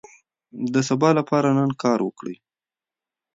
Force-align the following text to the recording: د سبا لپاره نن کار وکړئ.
د 0.73 0.75
سبا 0.89 1.09
لپاره 1.19 1.49
نن 1.57 1.71
کار 1.83 1.99
وکړئ. 2.03 2.35